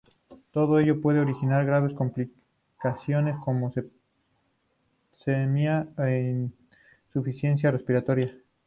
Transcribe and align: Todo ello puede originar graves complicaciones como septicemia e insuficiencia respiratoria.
Todo 0.49 0.79
ello 0.79 0.99
puede 0.99 1.19
originar 1.19 1.63
graves 1.63 1.93
complicaciones 1.93 3.35
como 3.45 3.71
septicemia 3.71 5.89
e 5.99 6.49
insuficiencia 7.13 7.69
respiratoria. 7.69 8.35